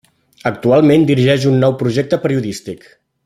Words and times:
Actualment 0.49 1.05
dirigeix 1.11 1.45
un 1.51 1.61
nou 1.65 1.77
projecte 1.83 2.21
periodístic: 2.25 2.89